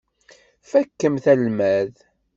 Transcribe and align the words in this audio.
Fakkemt 0.69 1.25
almad. 1.33 1.93